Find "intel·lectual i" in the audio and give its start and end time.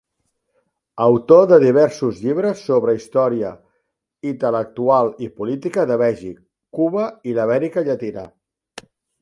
4.31-5.31